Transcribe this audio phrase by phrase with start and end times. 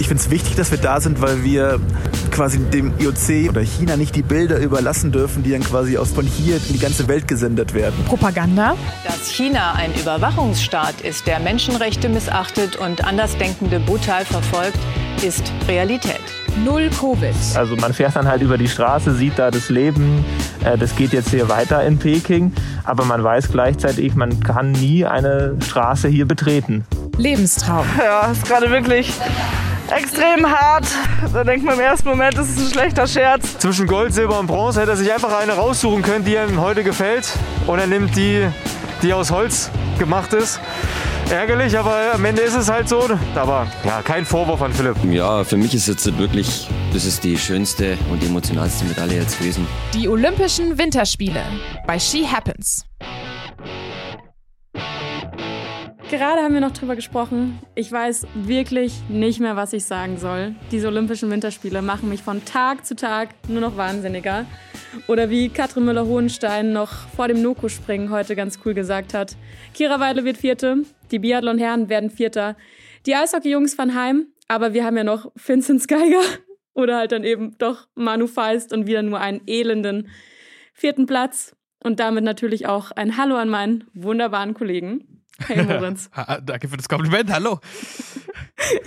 [0.00, 1.78] Ich finde es wichtig, dass wir da sind, weil wir
[2.30, 6.24] quasi dem IOC oder China nicht die Bilder überlassen dürfen, die dann quasi aus von
[6.24, 8.02] hier in die ganze Welt gesendet werden.
[8.06, 8.76] Propaganda.
[9.04, 14.78] Dass China ein Überwachungsstaat ist, der Menschenrechte missachtet und Andersdenkende brutal verfolgt,
[15.22, 16.22] ist Realität.
[16.64, 17.34] Null Covid.
[17.54, 20.24] Also man fährt dann halt über die Straße, sieht da das Leben,
[20.64, 22.54] äh, das geht jetzt hier weiter in Peking,
[22.84, 26.86] aber man weiß gleichzeitig, man kann nie eine Straße hier betreten.
[27.18, 27.84] Lebenstraum.
[28.02, 29.12] Ja, ist gerade wirklich
[29.90, 30.86] extrem hart.
[31.32, 33.58] Da denkt man im ersten Moment, das ist ein schlechter Scherz.
[33.58, 36.84] Zwischen Gold, Silber und Bronze hätte er sich einfach eine raussuchen können, die ihm heute
[36.84, 37.30] gefällt.
[37.66, 38.46] Und er nimmt die,
[39.02, 40.60] die aus Holz gemacht ist.
[41.30, 43.08] Ärgerlich, aber am Ende ist es halt so.
[43.36, 44.96] Aber ja, kein Vorwurf an Philipp.
[45.04, 49.66] Ja, für mich ist jetzt wirklich, das ist die schönste und emotionalste Medaille jetzt gewesen.
[49.94, 51.42] Die Olympischen Winterspiele
[51.86, 52.84] bei She Happens.
[56.10, 57.60] Gerade haben wir noch drüber gesprochen.
[57.76, 60.56] Ich weiß wirklich nicht mehr, was ich sagen soll.
[60.72, 64.44] Diese Olympischen Winterspiele machen mich von Tag zu Tag nur noch wahnsinniger.
[65.06, 69.36] Oder wie Katrin Müller-Hohenstein noch vor dem Noko-Springen heute ganz cool gesagt hat.
[69.72, 70.78] Kira Weidle wird Vierte,
[71.12, 72.56] die Biathlon-Herren werden Vierter,
[73.06, 76.22] die Eishockey-Jungs fahren heim, aber wir haben ja noch Vincent Geiger
[76.74, 80.08] oder halt dann eben doch Manu Feist und wieder nur einen elenden
[80.74, 81.54] vierten Platz.
[81.82, 85.19] Und damit natürlich auch ein Hallo an meinen wunderbaren Kollegen.
[85.46, 86.10] Hey Moritz.
[86.44, 87.58] Danke für das Kompliment, hallo.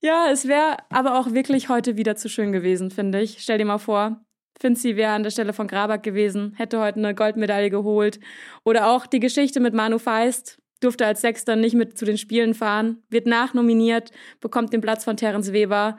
[0.00, 3.38] ja, es wäre aber auch wirklich heute wieder zu schön gewesen, finde ich.
[3.40, 4.20] Stell dir mal vor,
[4.60, 8.20] Finzi wäre an der Stelle von Grabak gewesen, hätte heute eine Goldmedaille geholt.
[8.64, 12.54] Oder auch die Geschichte mit Manu Feist, durfte als Sechster nicht mit zu den Spielen
[12.54, 15.98] fahren, wird nachnominiert, bekommt den Platz von Terence Weber,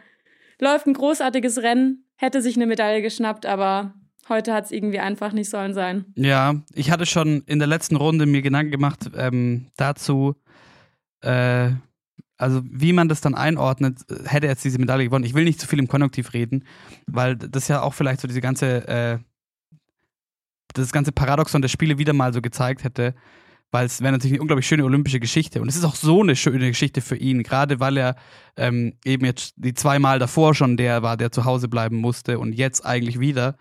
[0.60, 3.94] läuft ein großartiges Rennen, hätte sich eine Medaille geschnappt, aber
[4.30, 6.06] heute hat es irgendwie einfach nicht sollen sein.
[6.16, 10.36] Ja, ich hatte schon in der letzten Runde mir Gedanken gemacht ähm, dazu,
[11.22, 11.72] äh,
[12.38, 15.26] also wie man das dann einordnet, hätte er jetzt diese Medaille gewonnen.
[15.26, 16.66] Ich will nicht zu viel im Konjunktiv reden,
[17.08, 19.20] weil das ja auch vielleicht so diese ganze, äh,
[20.74, 23.16] das ganze Paradoxon der Spiele wieder mal so gezeigt hätte,
[23.72, 25.62] weil es wäre natürlich eine unglaublich schöne olympische Geschichte.
[25.62, 28.16] Und es ist auch so eine schöne Geschichte für ihn, gerade weil er
[28.58, 32.54] ähm, eben jetzt die zweimal davor schon der war, der zu Hause bleiben musste und
[32.54, 33.56] jetzt eigentlich wieder.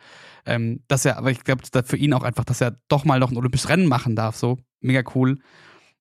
[0.47, 3.31] Ähm, dass er, aber ich glaube, für ihn auch einfach, dass er doch mal noch
[3.31, 5.39] ein olympisches Rennen machen darf, so mega cool.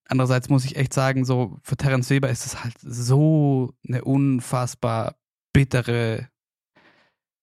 [0.06, 5.16] Andererseits muss ich echt sagen, so für Terence Weber ist es halt so eine unfassbar
[5.52, 6.28] bittere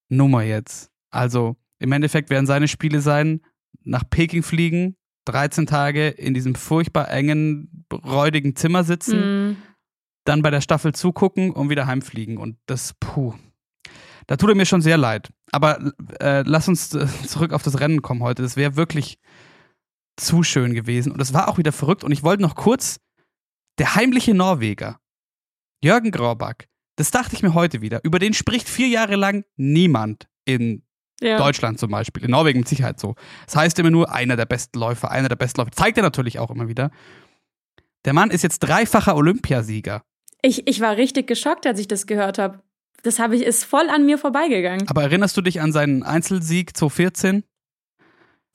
[0.09, 0.91] Nummer jetzt.
[1.09, 3.41] Also im Endeffekt werden seine Spiele sein,
[3.83, 4.95] nach Peking fliegen,
[5.25, 9.57] 13 Tage in diesem furchtbar engen, räudigen Zimmer sitzen, mm.
[10.25, 12.37] dann bei der Staffel zugucken und wieder heimfliegen.
[12.37, 13.33] Und das, puh,
[14.31, 15.29] da tut er mir schon sehr leid.
[15.51, 18.41] Aber äh, lass uns äh, zurück auf das Rennen kommen heute.
[18.41, 19.17] Das wäre wirklich
[20.15, 21.11] zu schön gewesen.
[21.11, 22.05] Und es war auch wieder verrückt.
[22.05, 23.01] Und ich wollte noch kurz,
[23.77, 25.01] der heimliche Norweger,
[25.83, 28.05] Jürgen Grauback, das dachte ich mir heute wieder.
[28.05, 30.85] Über den spricht vier Jahre lang niemand in
[31.19, 31.37] ja.
[31.37, 32.23] Deutschland zum Beispiel.
[32.23, 33.15] In Norwegen mit Sicherheit so.
[33.47, 35.71] Das heißt immer nur, einer der besten Läufer, einer der besten Läufer.
[35.73, 36.89] Zeigt er natürlich auch immer wieder.
[38.05, 40.03] Der Mann ist jetzt dreifacher Olympiasieger.
[40.41, 42.63] Ich, ich war richtig geschockt, als ich das gehört habe.
[43.03, 44.87] Das habe ich, ist voll an mir vorbeigegangen.
[44.87, 47.43] Aber erinnerst du dich an seinen Einzelsieg 2014?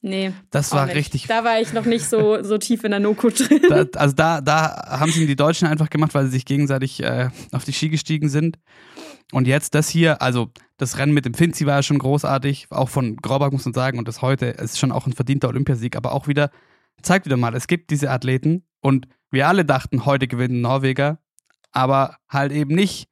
[0.03, 0.33] Nee.
[0.51, 1.27] Das war richtig.
[1.27, 3.63] Da war ich noch nicht so, so tief in der Noko drin.
[3.69, 7.31] Da, also da, da haben sie die Deutschen einfach gemacht, weil sie sich gegenseitig äh,
[7.51, 8.59] auf die Ski gestiegen sind.
[9.33, 12.89] Und jetzt das hier, also das Rennen mit dem Finzi war ja schon großartig, auch
[12.89, 16.13] von Graubach muss man sagen, und das heute ist schon auch ein verdienter Olympiasieg, aber
[16.13, 16.51] auch wieder,
[17.03, 21.19] zeigt wieder mal, es gibt diese Athleten und wir alle dachten, heute gewinnen Norweger,
[21.73, 23.09] aber halt eben nicht.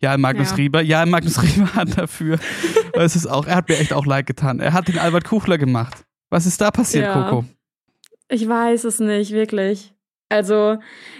[0.00, 0.56] Ja, Magnus ja.
[0.56, 2.38] Rieber, ja, Magnus Rieber hat dafür,
[2.94, 4.60] es ist auch, er hat mir echt auch leid getan.
[4.60, 6.04] Er hat den Albert Kuchler gemacht.
[6.30, 7.12] Was ist da passiert, ja.
[7.12, 7.44] Coco?
[8.28, 9.92] Ich weiß es nicht, wirklich.
[10.28, 10.78] Also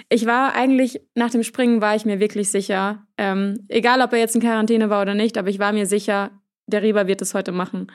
[0.08, 4.18] ich war eigentlich, nach dem Springen war ich mir wirklich sicher, ähm, egal ob er
[4.18, 6.32] jetzt in Quarantäne war oder nicht, aber ich war mir sicher,
[6.66, 7.86] der Rieber wird es heute machen.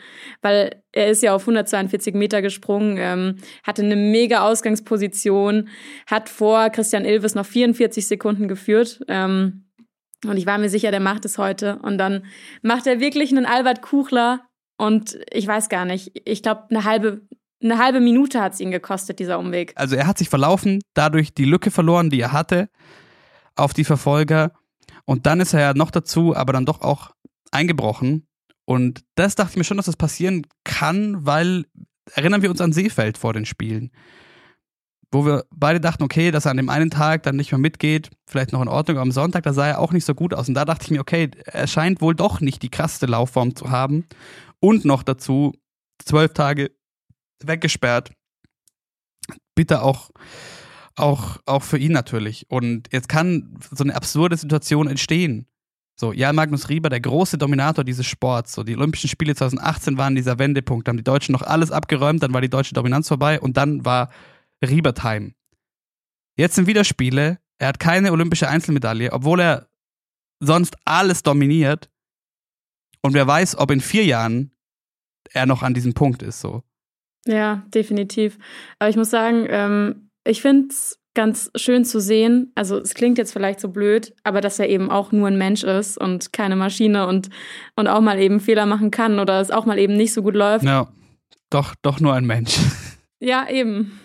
[0.42, 5.68] Weil er ist ja auf 142 Meter gesprungen, ähm, hatte eine mega Ausgangsposition,
[6.08, 9.02] hat vor Christian Ilves noch 44 Sekunden geführt.
[9.10, 9.66] Ähm,
[10.26, 11.78] und ich war mir sicher, der macht es heute.
[11.78, 12.26] Und dann
[12.62, 14.42] macht er wirklich einen Albert Kuchler.
[14.78, 17.22] Und ich weiß gar nicht, ich glaube, eine halbe,
[17.64, 19.74] eine halbe Minute hat es ihn gekostet, dieser Umweg.
[19.76, 22.70] Also er hat sich verlaufen, dadurch die Lücke verloren, die er hatte
[23.56, 24.54] auf die Verfolger.
[25.06, 27.12] Und dann ist er ja noch dazu, aber dann doch auch
[27.52, 28.28] eingebrochen.
[28.66, 31.66] Und das dachte ich mir schon, dass das passieren kann, weil
[32.14, 33.92] erinnern wir uns an Seefeld vor den Spielen.
[35.12, 38.10] Wo wir beide dachten, okay, dass er an dem einen Tag dann nicht mehr mitgeht,
[38.26, 40.48] vielleicht noch in Ordnung, aber am Sonntag, da sah er auch nicht so gut aus.
[40.48, 43.70] Und da dachte ich mir, okay, er scheint wohl doch nicht die krasseste Laufform zu
[43.70, 44.06] haben.
[44.60, 45.54] Und noch dazu
[46.04, 46.72] zwölf Tage
[47.44, 48.12] weggesperrt.
[49.54, 50.12] Bitte auch
[50.96, 52.46] auch, auch für ihn natürlich.
[52.50, 55.48] Und jetzt kann so eine absurde Situation entstehen.
[55.96, 58.54] So, ja, Magnus Rieber, der große Dominator dieses Sports.
[58.54, 60.88] So, die Olympischen Spiele 2018 waren dieser Wendepunkt.
[60.88, 63.86] Da haben die Deutschen noch alles abgeräumt, dann war die deutsche Dominanz vorbei und dann
[63.86, 64.10] war
[64.70, 65.34] Rieber-Time.
[66.38, 67.40] Jetzt sind wieder Spiele.
[67.60, 69.70] Er hat keine olympische Einzelmedaille, obwohl er
[70.40, 71.90] sonst alles dominiert.
[73.02, 74.52] Und wer weiß, ob in vier Jahren
[75.34, 76.64] er noch an diesem Punkt ist, so.
[77.26, 78.38] Ja, definitiv.
[78.80, 82.52] Aber ich muss sagen, ähm, ich finde es ganz schön zu sehen.
[82.56, 85.64] Also es klingt jetzt vielleicht so blöd, aber dass er eben auch nur ein Mensch
[85.64, 87.30] ist und keine Maschine und,
[87.76, 90.36] und auch mal eben Fehler machen kann oder es auch mal eben nicht so gut
[90.36, 90.64] läuft.
[90.66, 90.88] Ja,
[91.50, 92.58] doch, doch nur ein Mensch.
[93.24, 94.00] Ja, eben.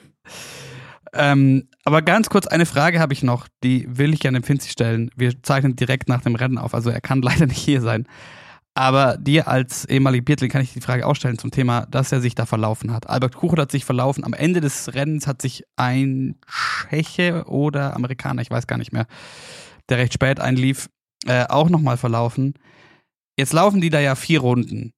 [1.12, 4.70] Ähm, aber ganz kurz eine Frage habe ich noch, die will ich gerne dem Finzi
[4.70, 5.10] stellen.
[5.16, 8.06] Wir zeichnen direkt nach dem Rennen auf, also er kann leider nicht hier sein.
[8.74, 12.20] Aber dir als ehemaliger Biathlon kann ich die Frage auch stellen zum Thema, dass er
[12.20, 13.08] sich da verlaufen hat.
[13.08, 14.22] Albert Kuchert hat sich verlaufen.
[14.22, 19.06] Am Ende des Rennens hat sich ein Tscheche oder Amerikaner, ich weiß gar nicht mehr,
[19.88, 20.90] der recht spät einlief,
[21.24, 22.52] äh, auch nochmal verlaufen.
[23.38, 24.92] Jetzt laufen die da ja vier Runden.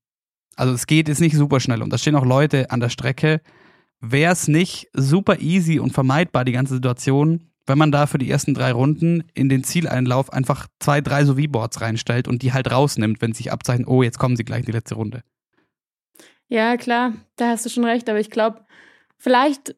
[0.57, 3.41] Also es geht jetzt nicht super schnell und da stehen auch Leute an der Strecke.
[4.00, 8.31] Wäre es nicht super easy und vermeidbar, die ganze Situation, wenn man da für die
[8.31, 13.21] ersten drei Runden in den Zieleinlauf einfach zwei, drei Sowie-Boards reinstellt und die halt rausnimmt,
[13.21, 15.23] wenn sich abzeichnet, oh, jetzt kommen sie gleich in die letzte Runde.
[16.49, 18.65] Ja, klar, da hast du schon recht, aber ich glaube,
[19.19, 19.77] vielleicht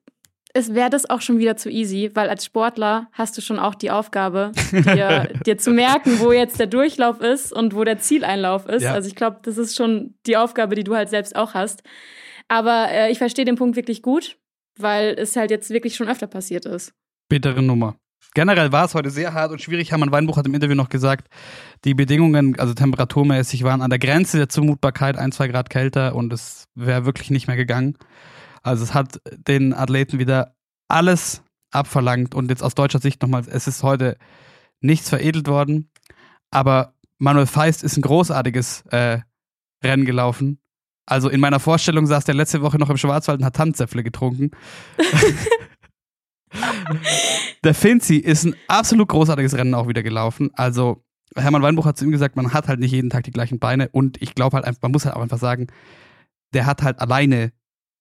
[0.54, 3.90] wäre das auch schon wieder zu easy, weil als Sportler hast du schon auch die
[3.90, 8.82] Aufgabe, dir, dir zu merken, wo jetzt der Durchlauf ist und wo der Zieleinlauf ist.
[8.82, 8.92] Ja.
[8.92, 11.82] Also ich glaube, das ist schon die Aufgabe, die du halt selbst auch hast.
[12.50, 14.36] Aber äh, ich verstehe den Punkt wirklich gut,
[14.78, 16.92] weil es halt jetzt wirklich schon öfter passiert ist
[17.30, 17.96] bittere Nummer.
[18.34, 19.90] Generell war es heute sehr hart und schwierig.
[19.90, 21.28] Hermann Weinbuch hat im Interview noch gesagt,
[21.84, 26.30] die Bedingungen, also temperaturmäßig, waren an der Grenze der Zumutbarkeit, ein, zwei Grad kälter und
[26.32, 27.96] es wäre wirklich nicht mehr gegangen.
[28.62, 30.54] Also es hat den Athleten wieder
[30.86, 31.42] alles
[31.72, 34.18] abverlangt und jetzt aus deutscher Sicht nochmal, es ist heute
[34.80, 35.90] nichts veredelt worden,
[36.50, 39.20] aber Manuel Feist ist ein großartiges äh,
[39.82, 40.60] Rennen gelaufen.
[41.10, 44.52] Also in meiner Vorstellung saß der letzte Woche noch im Schwarzwald und hat Tanzäpfle getrunken.
[47.64, 50.50] der Finzi ist ein absolut großartiges Rennen auch wieder gelaufen.
[50.54, 51.02] Also
[51.36, 53.88] Hermann Weinbuch hat zu ihm gesagt, man hat halt nicht jeden Tag die gleichen Beine
[53.88, 55.66] und ich glaube halt einfach, man muss halt auch einfach sagen,
[56.54, 57.52] der hat halt alleine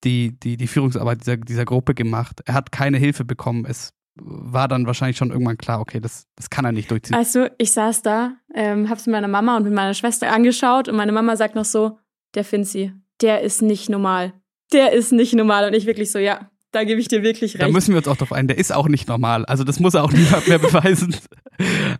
[0.03, 2.41] die, die, die Führungsarbeit dieser, dieser Gruppe gemacht.
[2.45, 3.65] Er hat keine Hilfe bekommen.
[3.65, 7.17] Es war dann wahrscheinlich schon irgendwann klar, okay, das, das kann er nicht durchziehen.
[7.17, 10.87] Weißt du, ich saß da, ähm, hab's mit meiner Mama und mit meiner Schwester angeschaut
[10.87, 11.97] und meine Mama sagt noch so,
[12.35, 14.33] der Finzi, der ist nicht normal.
[14.71, 15.67] Der ist nicht normal.
[15.67, 17.63] Und ich wirklich so, ja, da gebe ich dir wirklich recht.
[17.63, 18.47] Da müssen wir uns auch drauf ein.
[18.47, 19.45] Der ist auch nicht normal.
[19.45, 21.15] Also das muss auch niemand mehr beweisen.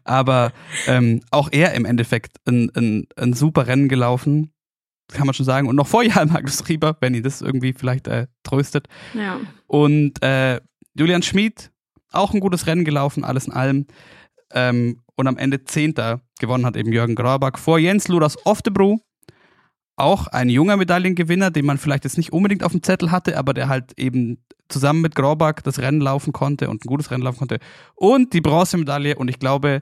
[0.04, 0.54] Aber
[0.88, 4.54] ähm, auch er im Endeffekt ein, ein, ein super Rennen gelaufen,
[5.12, 5.68] kann man schon sagen.
[5.68, 8.88] Und noch vor Jan Magnus Rieber, wenn ihn das irgendwie vielleicht äh, tröstet.
[9.14, 9.40] Ja.
[9.68, 10.60] Und äh,
[10.94, 11.72] Julian Schmid,
[12.12, 13.88] auch ein gutes Rennen gelaufen, alles in allem.
[14.52, 19.02] Ähm, und am Ende Zehnter gewonnen hat eben Jürgen Graubach vor Jens Ludas Oftebro
[20.00, 23.54] auch ein junger Medaillengewinner, den man vielleicht jetzt nicht unbedingt auf dem Zettel hatte, aber
[23.54, 27.40] der halt eben zusammen mit Graubach das Rennen laufen konnte und ein gutes Rennen laufen
[27.40, 27.60] konnte.
[27.96, 29.16] Und die Bronzemedaille.
[29.16, 29.82] Und ich glaube,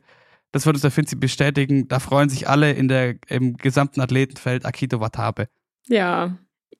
[0.51, 1.87] das wird uns der Finzi bestätigen.
[1.87, 5.49] Da freuen sich alle in der, im gesamten Athletenfeld Akito Watabe.
[5.87, 6.37] Ja,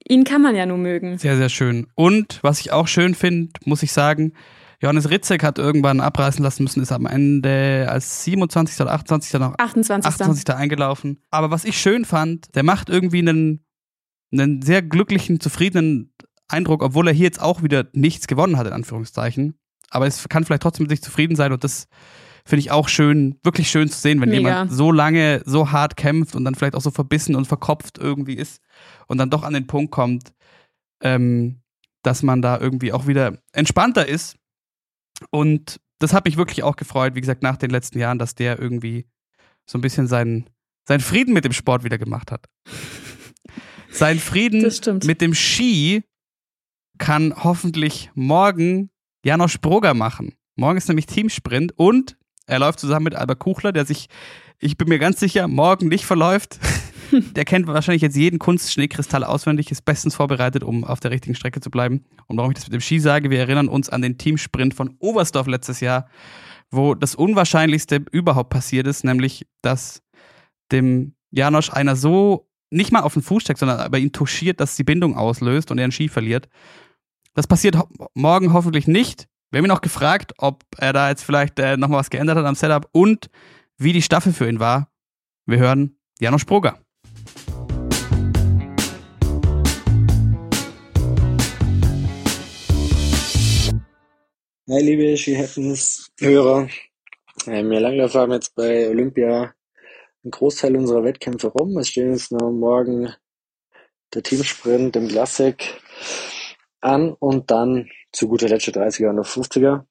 [0.08, 1.18] ihn kann man ja nur mögen.
[1.18, 1.88] Sehr, sehr schön.
[1.96, 4.34] Und was ich auch schön finde, muss ich sagen,
[4.80, 8.80] Johannes Ritzek hat irgendwann abreißen lassen müssen, ist am Ende als 27.
[8.82, 9.34] oder 28.
[9.40, 10.08] noch 28.
[10.08, 10.50] 28.
[10.56, 11.24] eingelaufen.
[11.32, 13.66] Aber was ich schön fand, der macht irgendwie einen,
[14.32, 16.14] einen sehr glücklichen, zufriedenen
[16.48, 19.58] Eindruck, obwohl er hier jetzt auch wieder nichts gewonnen hat, in Anführungszeichen.
[19.90, 21.88] Aber es kann vielleicht trotzdem mit sich zufrieden sein und das
[22.46, 24.50] finde ich auch schön, wirklich schön zu sehen, wenn Mega.
[24.50, 28.36] jemand so lange, so hart kämpft und dann vielleicht auch so verbissen und verkopft irgendwie
[28.36, 28.62] ist
[29.08, 30.34] und dann doch an den Punkt kommt,
[31.02, 31.62] ähm,
[32.04, 34.38] dass man da irgendwie auch wieder entspannter ist
[35.32, 38.60] und das hat mich wirklich auch gefreut, wie gesagt, nach den letzten Jahren, dass der
[38.60, 39.08] irgendwie
[39.66, 40.50] so ein bisschen seinen,
[40.88, 42.46] seinen Frieden mit dem Sport wieder gemacht hat.
[43.90, 44.70] Sein Frieden
[45.06, 46.04] mit dem Ski
[46.98, 48.92] kann hoffentlich morgen
[49.26, 50.36] Janosch Brugger machen.
[50.56, 54.08] Morgen ist nämlich Teamsprint und er läuft zusammen mit Albert Kuchler, der sich,
[54.60, 56.60] ich bin mir ganz sicher, morgen nicht verläuft.
[57.12, 61.60] Der kennt wahrscheinlich jetzt jeden Kunstschneekristall auswendig, ist bestens vorbereitet, um auf der richtigen Strecke
[61.60, 62.06] zu bleiben.
[62.28, 64.96] Und warum ich das mit dem Ski sage, wir erinnern uns an den Teamsprint von
[65.00, 66.08] Oberstdorf letztes Jahr,
[66.72, 70.02] wo das Unwahrscheinlichste überhaupt passiert ist, nämlich, dass
[70.72, 74.76] dem Janosch einer so nicht mal auf den Fuß steckt, sondern bei ihm touchiert, dass
[74.76, 76.50] die Bindung auslöst und er einen Ski verliert.
[77.34, 79.28] Das passiert ho morgen hoffentlich nicht.
[79.52, 82.46] Wir haben ihn auch gefragt, ob er da jetzt vielleicht äh, nochmal was geändert hat
[82.46, 83.30] am Setup und
[83.78, 84.92] wie die Staffel für ihn war.
[85.46, 86.80] Wir hören Janosch Proger.
[94.70, 96.68] Hi, liebe She Happens Hörer.
[97.48, 99.54] Ähm, wir Langläufer haben jetzt bei Olympia
[100.24, 101.78] einen Großteil unserer Wettkämpfe rum.
[101.78, 103.14] Es stehen jetzt noch morgen
[104.14, 105.56] der Teamsprint im Classic
[106.82, 109.86] an und dann zu guter Letzt der 30er und der 50er.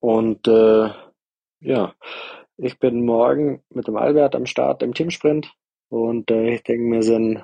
[0.00, 0.90] Und äh,
[1.60, 1.94] ja,
[2.58, 5.50] ich bin morgen mit dem Albert am Start im Teamsprint
[5.88, 7.42] und äh, ich denke, wir sind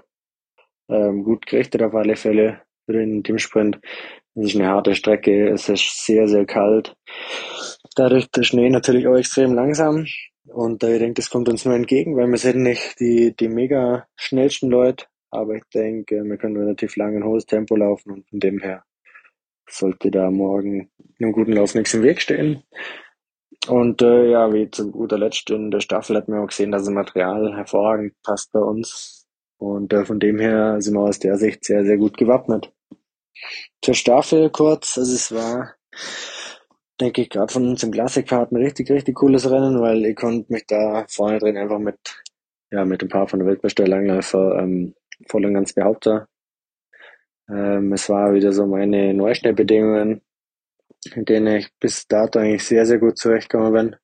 [0.91, 3.81] ähm, gut gerichtet auf alle Fälle für den Teamsprint.
[4.37, 6.95] Es ist eine harte Strecke, es ist sehr, sehr kalt.
[7.95, 10.05] Dadurch der Schnee natürlich auch extrem langsam.
[10.47, 13.49] Und äh, ich denke, das kommt uns nur entgegen, weil wir sind nicht die, die
[13.49, 15.07] mega schnellsten Leute.
[15.31, 18.85] Aber ich denke, wir können relativ lang ein hohes Tempo laufen und von dem her
[19.69, 22.63] sollte da morgen einem guten Lauf nichts im Weg stehen.
[23.69, 26.85] Und äh, ja, wie zu guter Letzt in der Staffel hat man auch gesehen, dass
[26.85, 29.27] das Material hervorragend passt bei uns.
[29.59, 32.71] Und äh, von dem her sind wir aus der Sicht sehr, sehr gut gewappnet.
[33.83, 35.75] Zur Staffel kurz, also es war,
[37.01, 40.53] denke ich, gerade von uns im Klassikfahrt ein richtig, richtig cooles Rennen, weil ich konnte
[40.53, 41.99] mich da vorne drin einfach mit,
[42.71, 44.95] ja, mit ein paar von der Weltbeste Langläufer ähm,
[45.27, 46.23] voll und ganz behaupten.
[47.49, 50.23] Ähm, es war wieder so meine Neuschnellbedingungen,
[51.15, 53.97] in denen ich bis dato eigentlich sehr, sehr gut zurechtgekommen bin.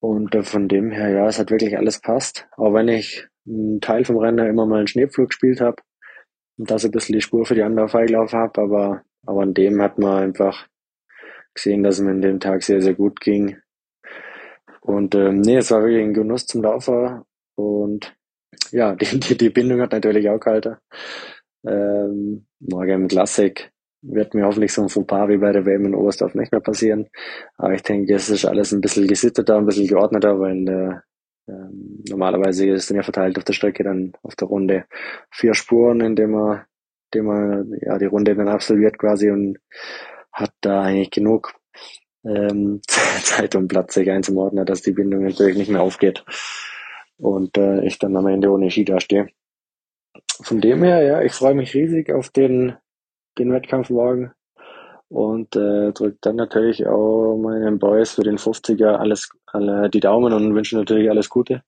[0.00, 2.46] Und äh, von dem her, ja, es hat wirklich alles passt.
[2.56, 5.82] Auch wenn ich einen Teil vom Rennen immer mal einen Schneepflug gespielt habe
[6.58, 9.54] und da so ein bisschen die Spur für die anderen freigelaufen habe, aber, aber an
[9.54, 10.66] dem hat man einfach
[11.54, 13.56] gesehen, dass es mir an dem Tag sehr, sehr gut ging.
[14.80, 17.22] Und ähm, nee, es war wirklich ein Genuss zum Laufen
[17.56, 18.16] und
[18.70, 20.76] ja, die, die, die Bindung hat natürlich auch gehalten.
[21.66, 23.72] Ähm, morgen im Klassik
[24.02, 27.08] wird mir hoffentlich so ein Fauxpas wie bei der WM in Oberstdorf nicht mehr passieren.
[27.56, 31.00] Aber ich denke, es ist alles ein bisschen gesitteter, ein bisschen geordneter, weil äh,
[31.48, 34.86] ähm, normalerweise ist es dann ja verteilt auf der Strecke dann auf der Runde
[35.30, 36.64] vier Spuren, indem man,
[37.10, 39.58] indem man ja die Runde dann absolviert quasi und
[40.32, 41.54] hat da eigentlich genug
[42.24, 46.24] ähm, Zeit und Platz, sich einzumordnen, dass die Bindung natürlich nicht mehr aufgeht
[47.18, 49.28] und äh, ich dann am Ende ohne Ski dastehe.
[50.42, 52.76] Von dem her, ja, ich freue mich riesig auf den,
[53.38, 54.32] den Wettkampf morgen
[55.08, 60.32] und äh, drücke dann natürlich auch meinen Boys für den 50er alles alle die Daumen
[60.32, 61.62] und wünsche natürlich alles Gute,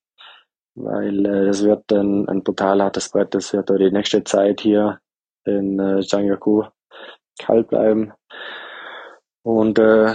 [0.75, 4.99] weil äh, das wird dann ein brutal hartes Brett, das wird die nächste Zeit hier
[5.45, 6.63] in äh, Jiangyaku
[7.39, 8.13] kalt bleiben
[9.43, 10.13] und äh,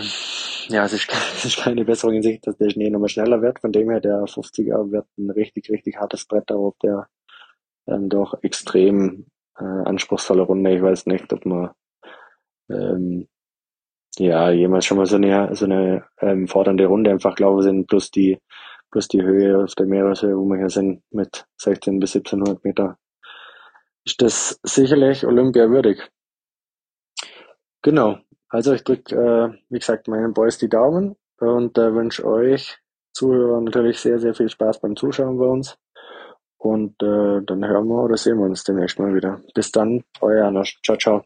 [0.69, 3.61] ja, es ist, es ist keine Besserung in Sicht, dass der Schnee nochmal schneller wird.
[3.61, 7.09] Von dem her, der 50er wird ein richtig, richtig hartes Brett, aber ob der
[7.87, 9.27] ähm, doch extrem
[9.59, 10.75] äh, anspruchsvolle Runde.
[10.75, 11.71] Ich weiß nicht, ob man
[12.71, 13.29] ähm,
[14.19, 18.11] ja jemals schon mal so eine so eine ähm, fordernde Runde einfach gelaufen sind, plus
[18.11, 18.39] die
[18.91, 22.97] plus die Höhe auf der Meereshöhe, wo wir hier sind, mit 16 bis 1700 Meter,
[24.07, 26.09] ist das sicherlich Olympia würdig.
[27.83, 28.19] Genau.
[28.49, 32.79] Also ich drücke, äh, wie gesagt, meinen Boys die Daumen und äh, wünsche euch
[33.13, 35.77] Zuhörer natürlich sehr, sehr viel Spaß beim Zuschauen bei uns.
[36.57, 39.41] Und äh, dann hören wir oder sehen wir uns demnächst mal wieder.
[39.55, 40.81] Bis dann, euer Janosch.
[40.83, 41.25] Ciao, ciao.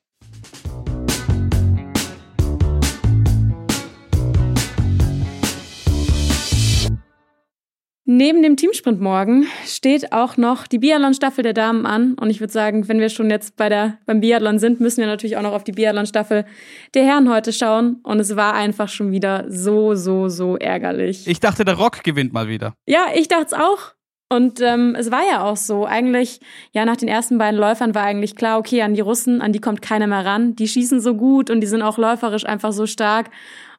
[8.10, 12.14] Neben dem Teamsprint morgen steht auch noch die Biathlon-Staffel der Damen an.
[12.14, 15.06] Und ich würde sagen, wenn wir schon jetzt bei der, beim Biathlon sind, müssen wir
[15.06, 16.46] natürlich auch noch auf die Biathlon-Staffel
[16.94, 18.00] der Herren heute schauen.
[18.04, 21.28] Und es war einfach schon wieder so, so, so ärgerlich.
[21.28, 22.72] Ich dachte, der Rock gewinnt mal wieder.
[22.86, 23.92] Ja, ich dachte es auch.
[24.30, 25.84] Und ähm, es war ja auch so.
[25.84, 26.40] Eigentlich,
[26.72, 29.60] ja, nach den ersten beiden Läufern war eigentlich klar, okay, an die Russen, an die
[29.60, 30.56] kommt keiner mehr ran.
[30.56, 33.28] Die schießen so gut und die sind auch läuferisch einfach so stark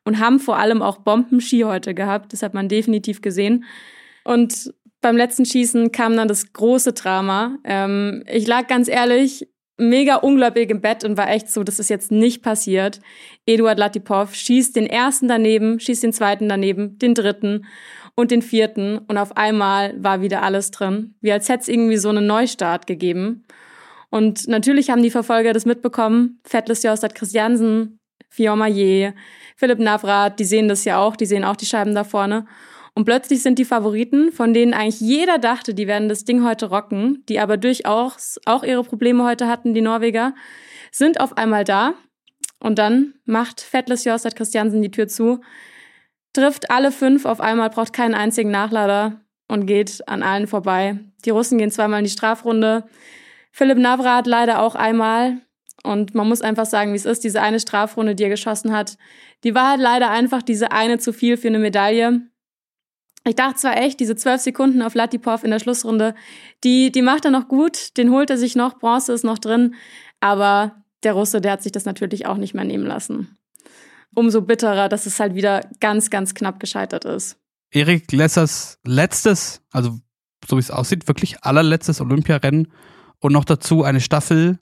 [0.06, 2.32] und haben vor allem auch Bombenski heute gehabt.
[2.32, 3.66] Das hat man definitiv gesehen.
[4.30, 7.58] Und beim letzten Schießen kam dann das große Drama.
[7.64, 11.90] Ähm, ich lag ganz ehrlich mega ungläubig im Bett und war echt so, das ist
[11.90, 13.00] jetzt nicht passiert.
[13.48, 17.66] Eduard Latipov schießt den ersten daneben, schießt den zweiten daneben, den dritten
[18.14, 21.16] und den vierten und auf einmal war wieder alles drin.
[21.22, 23.46] Wie als hätte es irgendwie so einen Neustart gegeben.
[24.12, 26.40] Und natürlich haben die Verfolger das mitbekommen.
[26.44, 29.16] Fettles Jostad Christiansen, Fiona Maillet,
[29.56, 32.46] Philipp Navrat, die sehen das ja auch, die sehen auch die Scheiben da vorne.
[33.00, 36.66] Und plötzlich sind die Favoriten, von denen eigentlich jeder dachte, die werden das Ding heute
[36.66, 40.36] rocken, die aber durchaus auch ihre Probleme heute hatten, die Norweger,
[40.92, 41.94] sind auf einmal da.
[42.60, 45.40] Und dann macht Fettles Jostad Christiansen die Tür zu,
[46.34, 51.00] trifft alle fünf auf einmal, braucht keinen einzigen Nachlader und geht an allen vorbei.
[51.24, 52.84] Die Russen gehen zweimal in die Strafrunde.
[53.54, 55.38] Philipp Navrat leider auch einmal.
[55.86, 58.98] Und man muss einfach sagen, wie es ist, diese eine Strafrunde, die er geschossen hat,
[59.46, 62.24] die war halt leider einfach diese eine zu viel für eine Medaille.
[63.26, 66.16] Ich dachte zwar echt, diese zwölf Sekunden auf Latipov in der Schlussrunde,
[66.64, 69.76] die, die macht er noch gut, den holt er sich noch, Bronze ist noch drin,
[70.20, 73.38] aber der Russe, der hat sich das natürlich auch nicht mehr nehmen lassen.
[74.16, 77.38] umso bitterer, dass es halt wieder ganz, ganz knapp gescheitert ist.
[77.72, 80.00] Erik Lessers letztes, also
[80.48, 82.72] so wie es aussieht, wirklich allerletztes Olympiarennen
[83.20, 84.60] und noch dazu eine Staffel.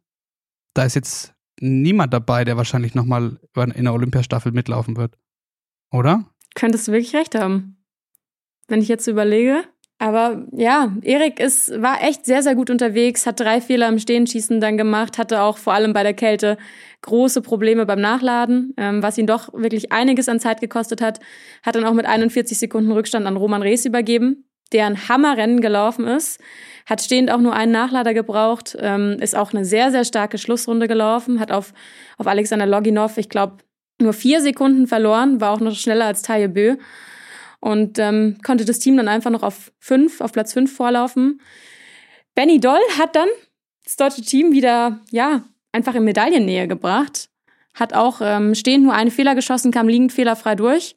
[0.74, 5.18] Da ist jetzt niemand dabei, der wahrscheinlich nochmal in der Olympiastaffel mitlaufen wird.
[5.92, 6.26] Oder?
[6.56, 7.77] Könntest du wirklich recht haben.
[8.68, 9.64] Wenn ich jetzt überlege.
[10.00, 14.62] Aber ja, Erik ist, war echt sehr, sehr gut unterwegs, hat drei Fehler im Stehenschießen
[14.62, 16.58] dann gemacht, hatte auch vor allem bei der Kälte
[17.02, 21.20] große Probleme beim Nachladen, ähm, was ihn doch wirklich einiges an Zeit gekostet hat.
[21.64, 26.06] Hat dann auch mit 41 Sekunden Rückstand an Roman Rees übergeben, der ein Hammerrennen gelaufen
[26.06, 26.40] ist.
[26.86, 30.88] Hat stehend auch nur einen Nachlader gebraucht, ähm, ist auch eine sehr, sehr starke Schlussrunde
[30.88, 31.74] gelaufen, hat auf,
[32.20, 33.58] auf Alexander Loginov, ich glaube,
[34.00, 36.76] nur vier Sekunden verloren, war auch noch schneller als Taye Bö
[37.60, 41.42] und ähm, konnte das Team dann einfach noch auf fünf, auf Platz fünf vorlaufen.
[42.36, 43.30] Benny Doll hat dann
[43.84, 47.30] das deutsche Team wieder, ja, einfach in Medaillennähe gebracht.
[47.74, 50.96] Hat auch ähm, stehend nur einen Fehler geschossen, kam liegend fehlerfrei durch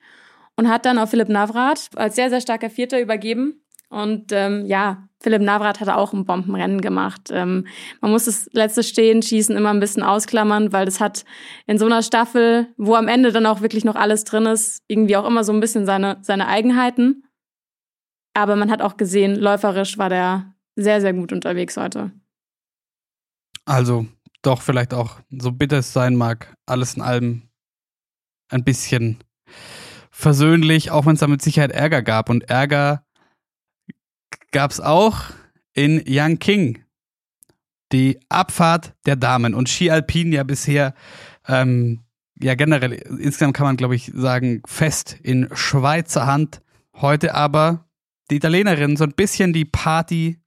[0.56, 3.62] und hat dann auf Philipp Navrat als sehr, sehr starker Vierter übergeben.
[3.90, 7.28] Und ähm, ja, Philipp Navrat hat auch ein Bombenrennen gemacht.
[7.30, 7.66] Ähm,
[8.00, 11.24] man muss das letzte Stehen, Schießen immer ein bisschen ausklammern, weil das hat
[11.66, 15.16] in so einer Staffel, wo am Ende dann auch wirklich noch alles drin ist, irgendwie
[15.16, 17.24] auch immer so ein bisschen seine, seine Eigenheiten.
[18.32, 22.12] Aber man hat auch gesehen, läuferisch war der sehr, sehr gut unterwegs heute.
[23.66, 24.06] Also
[24.42, 27.50] doch vielleicht auch, so bitter es sein mag, alles in allem
[28.48, 29.18] ein bisschen
[30.10, 32.30] versöhnlich, auch wenn es da mit Sicherheit Ärger gab.
[32.30, 33.04] Und Ärger
[34.50, 35.22] gab es auch
[35.72, 36.84] in Yangqing
[37.92, 40.94] die Abfahrt der Damen und Ski Alpin ja bisher
[41.48, 42.00] ähm,
[42.40, 46.62] ja generell insgesamt kann man glaube ich sagen fest in Schweizer Hand.
[46.94, 47.86] Heute aber
[48.30, 50.40] die Italienerin so ein bisschen die Party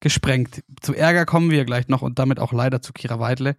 [0.00, 0.62] gesprengt.
[0.80, 3.56] Zu Ärger kommen wir gleich noch und damit auch leider zu Kira Weidle.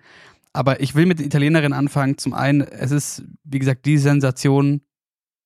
[0.54, 2.18] Aber ich will mit der Italienerin anfangen.
[2.18, 4.82] Zum einen, es ist, wie gesagt, die Sensation,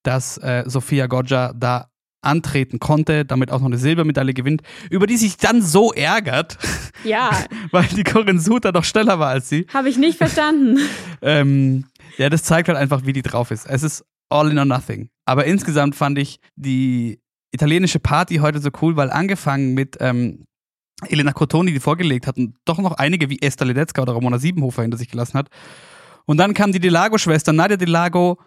[0.03, 1.91] dass äh, Sofia Goggia da
[2.25, 6.57] antreten konnte, damit auch noch eine Silbermedaille gewinnt, über die sich dann so ärgert.
[7.03, 7.31] Ja.
[7.72, 9.68] weil die Corinne Suter doch schneller war als sie.
[9.74, 10.79] Habe ich nicht verstanden.
[11.22, 11.85] ähm,
[12.18, 13.66] ja, das zeigt halt einfach, wie die drauf ist.
[13.66, 15.09] Es ist all in or nothing.
[15.25, 17.20] Aber insgesamt fand ich die
[17.51, 20.46] italienische Party heute so cool, weil angefangen mit ähm,
[21.07, 24.81] Elena Cotoni, die vorgelegt hat und doch noch einige wie Esther Ledetzka oder Ramona Siebenhofer
[24.81, 25.50] hinter sich gelassen hat.
[26.25, 28.40] Und dann kam die Delago-Schwester, Nadia Delago,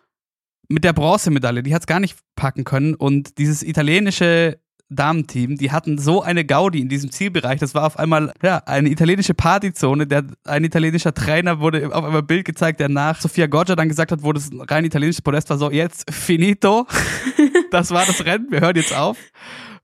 [0.68, 2.94] mit der Bronzemedaille, die hat es gar nicht packen können.
[2.94, 4.59] Und dieses italienische
[4.90, 7.61] Damenteam, die hatten so eine Gaudi in diesem Zielbereich.
[7.61, 10.07] Das war auf einmal ja, eine italienische Partyzone.
[10.07, 14.12] Der, ein italienischer Trainer wurde auf einmal Bild gezeigt, der nach Sofia Goggia dann gesagt
[14.12, 16.87] hat, wo das ein rein italienisches Podest war, so jetzt finito.
[17.70, 19.18] das war das Rennen, wir hören jetzt auf.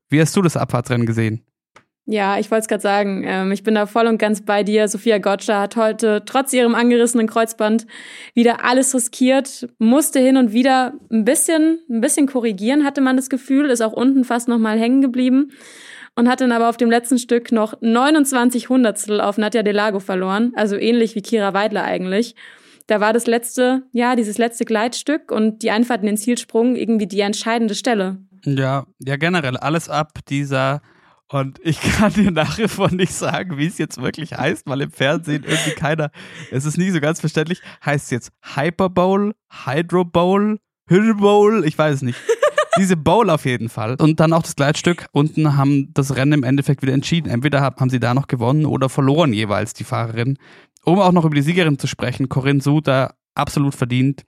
[0.08, 1.44] Wie hast du das Abfahrtsrennen gesehen?
[2.06, 3.24] Ja, ich wollte es gerade sagen.
[3.26, 4.88] Ähm, ich bin da voll und ganz bei dir.
[4.88, 7.86] Sophia Gotcha hat heute trotz ihrem angerissenen Kreuzband
[8.34, 13.30] wieder alles riskiert, musste hin und wieder ein bisschen, ein bisschen korrigieren, hatte man das
[13.30, 15.52] Gefühl, ist auch unten fast nochmal hängen geblieben
[16.14, 20.52] und hat dann aber auf dem letzten Stück noch 29 Hundertstel auf Nadja Delago verloren,
[20.56, 22.34] also ähnlich wie Kira Weidler eigentlich.
[22.86, 27.06] Da war das letzte, ja, dieses letzte Gleitstück und die Einfahrt in den Zielsprung irgendwie
[27.06, 28.18] die entscheidende Stelle.
[28.44, 30.82] Ja, ja, generell alles ab dieser
[31.34, 34.92] und ich kann dir nachher von nicht sagen, wie es jetzt wirklich heißt, weil im
[34.92, 36.12] Fernsehen irgendwie keiner,
[36.52, 37.60] es ist nie so ganz verständlich.
[37.84, 39.34] Heißt es jetzt Hyper Bowl,
[39.66, 41.64] Hydro Bowl, Hill Bowl?
[41.66, 42.20] Ich weiß es nicht.
[42.78, 43.96] Diese Bowl auf jeden Fall.
[43.96, 45.06] Und dann auch das Gleitstück.
[45.10, 47.28] Unten haben das Rennen im Endeffekt wieder entschieden.
[47.28, 50.38] Entweder haben sie da noch gewonnen oder verloren jeweils, die Fahrerin.
[50.84, 54.22] Um auch noch über die Siegerin zu sprechen, Corinne Suter, absolut verdient.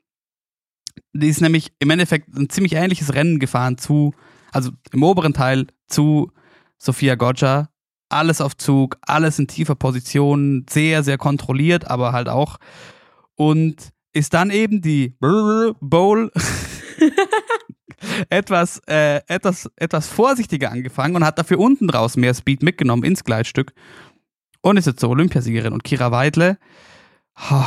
[1.12, 4.12] Die ist nämlich im Endeffekt ein ziemlich ähnliches Rennen gefahren zu,
[4.50, 6.32] also im oberen Teil zu
[6.78, 7.68] Sophia Goggia.
[8.08, 12.58] Alles auf Zug, alles in tiefer Position, sehr, sehr kontrolliert, aber halt auch.
[13.34, 16.30] Und ist dann eben die Bowl
[18.30, 23.24] etwas, äh, etwas, etwas vorsichtiger angefangen und hat dafür unten draus mehr Speed mitgenommen ins
[23.24, 23.72] Gleitstück
[24.62, 25.72] und ist jetzt zur Olympiasiegerin.
[25.72, 26.58] Und Kira Weidle,
[27.50, 27.64] oh,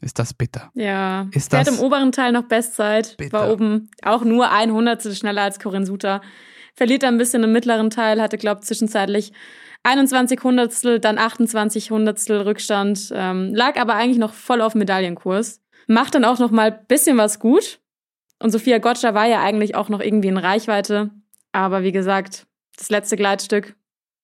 [0.00, 0.70] ist das bitter.
[0.74, 3.32] Ja, ist sie hat im oberen Teil noch Bestzeit, bitter.
[3.32, 6.20] war oben auch nur ein Hundertstel schneller als Corinne Suter
[6.74, 9.32] verliert er ein bisschen im mittleren Teil, hatte, glaube zwischenzeitlich
[9.84, 15.60] 21 Hundertstel, dann 28 Hundertstel Rückstand, ähm, lag aber eigentlich noch voll auf Medaillenkurs.
[15.88, 17.80] Macht dann auch noch mal bisschen was gut.
[18.38, 21.10] Und Sophia Gotcha war ja eigentlich auch noch irgendwie in Reichweite.
[21.52, 23.76] Aber wie gesagt, das letzte Gleitstück,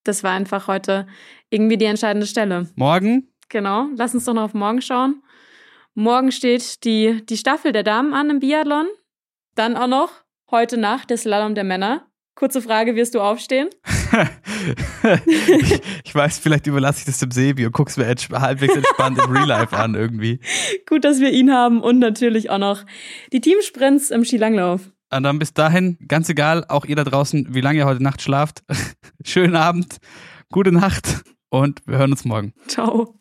[0.05, 1.07] das war einfach heute
[1.51, 2.69] irgendwie die entscheidende Stelle.
[2.77, 3.29] Morgen?
[3.49, 5.23] Genau, lass uns doch noch auf morgen schauen.
[5.95, 8.87] Morgen steht die, die Staffel der Damen an im Biathlon.
[9.55, 10.11] Dann auch noch
[10.51, 12.08] heute Nacht der Slalom der Männer.
[12.39, 13.69] Kurze Frage, wirst du aufstehen?
[15.27, 19.19] ich, ich weiß, vielleicht überlasse ich das dem Sebi und guck's mir ents halbwegs entspannt
[19.19, 20.39] im Real Life an irgendwie.
[20.89, 22.85] Gut, dass wir ihn haben und natürlich auch noch
[23.33, 24.83] die Teamsprints im Skilanglauf.
[25.11, 28.23] Und dann bis dahin, ganz egal, auch ihr da draußen, wie lange ihr heute Nacht
[28.23, 28.63] schlaft.
[29.25, 29.97] Schönen Abend,
[30.53, 32.55] gute Nacht und wir hören uns morgen.
[32.69, 33.19] Ciao.